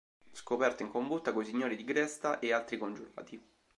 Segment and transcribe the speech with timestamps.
[0.31, 3.39] Scoperto in combutta coi signori di Gresta e altri congiurati.